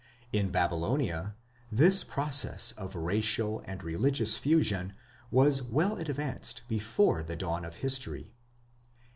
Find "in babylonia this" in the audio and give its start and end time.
0.33-2.03